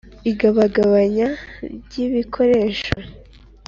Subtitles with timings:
[0.31, 1.27] Igabagabanya
[1.85, 2.95] ryibikoresho.